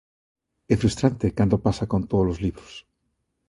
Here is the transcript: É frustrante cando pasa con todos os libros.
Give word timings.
É 0.73 0.75
frustrante 0.81 1.35
cando 1.37 1.63
pasa 1.65 1.89
con 1.91 2.01
todos 2.11 2.27
os 2.33 2.41
libros. 2.45 2.71